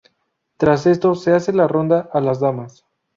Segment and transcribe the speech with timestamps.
[0.57, 2.87] Tras esto se hace la ronda a las damas.